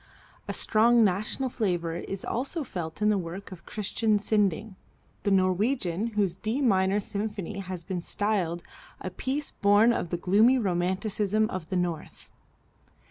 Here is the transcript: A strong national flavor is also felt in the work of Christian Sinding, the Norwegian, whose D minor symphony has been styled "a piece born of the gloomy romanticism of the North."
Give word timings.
A 0.47 0.51
strong 0.53 1.03
national 1.03 1.49
flavor 1.49 1.95
is 1.97 2.25
also 2.25 2.63
felt 2.63 3.03
in 3.03 3.09
the 3.09 3.19
work 3.19 3.51
of 3.51 3.67
Christian 3.67 4.17
Sinding, 4.17 4.73
the 5.21 5.29
Norwegian, 5.29 6.07
whose 6.17 6.33
D 6.33 6.59
minor 6.59 6.99
symphony 6.99 7.59
has 7.59 7.83
been 7.83 8.01
styled 8.01 8.63
"a 8.99 9.11
piece 9.11 9.51
born 9.51 9.93
of 9.93 10.09
the 10.09 10.17
gloomy 10.17 10.57
romanticism 10.57 11.47
of 11.51 11.69
the 11.69 11.77
North." 11.77 12.31